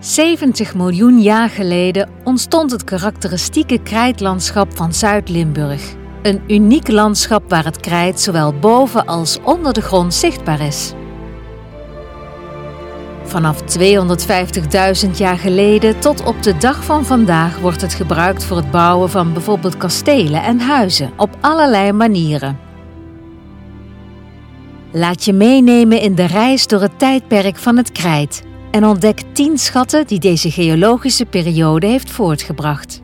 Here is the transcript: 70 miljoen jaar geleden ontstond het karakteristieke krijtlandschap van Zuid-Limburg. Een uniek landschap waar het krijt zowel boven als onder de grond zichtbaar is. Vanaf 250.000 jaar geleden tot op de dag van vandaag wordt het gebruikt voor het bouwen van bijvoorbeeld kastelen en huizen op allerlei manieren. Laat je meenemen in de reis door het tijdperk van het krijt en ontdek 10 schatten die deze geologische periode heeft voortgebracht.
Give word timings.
70 0.00 0.74
miljoen 0.74 1.20
jaar 1.20 1.50
geleden 1.50 2.10
ontstond 2.24 2.70
het 2.70 2.84
karakteristieke 2.84 3.82
krijtlandschap 3.82 4.76
van 4.76 4.92
Zuid-Limburg. 4.92 5.94
Een 6.22 6.42
uniek 6.48 6.88
landschap 6.88 7.50
waar 7.50 7.64
het 7.64 7.80
krijt 7.80 8.20
zowel 8.20 8.52
boven 8.52 9.06
als 9.06 9.38
onder 9.42 9.72
de 9.72 9.82
grond 9.82 10.14
zichtbaar 10.14 10.60
is. 10.60 10.92
Vanaf 13.24 13.62
250.000 15.06 15.10
jaar 15.16 15.38
geleden 15.38 15.98
tot 15.98 16.24
op 16.24 16.42
de 16.42 16.56
dag 16.56 16.84
van 16.84 17.04
vandaag 17.04 17.58
wordt 17.58 17.80
het 17.80 17.94
gebruikt 17.94 18.44
voor 18.44 18.56
het 18.56 18.70
bouwen 18.70 19.10
van 19.10 19.32
bijvoorbeeld 19.32 19.76
kastelen 19.76 20.42
en 20.42 20.60
huizen 20.60 21.12
op 21.16 21.36
allerlei 21.40 21.92
manieren. 21.92 22.65
Laat 24.98 25.24
je 25.24 25.32
meenemen 25.32 26.00
in 26.00 26.14
de 26.14 26.24
reis 26.24 26.66
door 26.66 26.80
het 26.80 26.98
tijdperk 26.98 27.56
van 27.56 27.76
het 27.76 27.92
krijt 27.92 28.42
en 28.70 28.84
ontdek 28.84 29.22
10 29.32 29.58
schatten 29.58 30.06
die 30.06 30.18
deze 30.18 30.50
geologische 30.50 31.24
periode 31.24 31.86
heeft 31.86 32.10
voortgebracht. 32.10 33.02